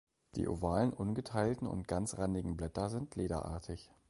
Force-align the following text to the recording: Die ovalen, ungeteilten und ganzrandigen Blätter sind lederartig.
Die 0.35 0.47
ovalen, 0.47 0.93
ungeteilten 0.93 1.67
und 1.67 1.87
ganzrandigen 1.87 2.57
Blätter 2.57 2.89
sind 2.89 3.15
lederartig. 3.15 3.91